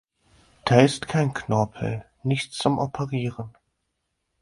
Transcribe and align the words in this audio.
Da 0.65 0.81
ist 0.81 1.07
kein 1.07 1.31
Knorpel, 1.31 2.03
nichts 2.23 2.57
zum 2.57 2.79
Operieren. 2.79 3.55